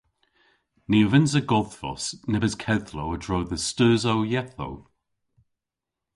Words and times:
Ni 0.89 0.99
a 1.05 1.07
vynnsa 1.09 1.41
godhvos 1.51 2.05
nebes 2.31 2.55
kedhlow 2.63 3.09
a-dro 3.15 3.39
dhe 3.49 3.57
steusow 3.67 4.19
yethow. 4.31 4.75